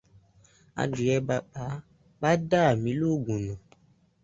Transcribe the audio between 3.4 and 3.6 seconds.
nù.